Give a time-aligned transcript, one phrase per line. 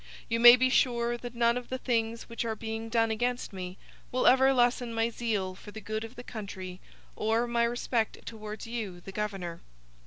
[0.29, 3.77] You may be sure that none of the things which are being done against me
[4.11, 6.79] will ever lessen my zeal for the good of the country
[7.15, 9.61] or my respect towards you, the governor.